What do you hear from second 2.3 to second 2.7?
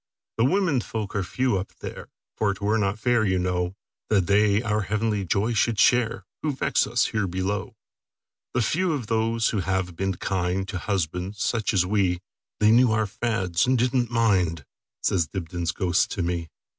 For 't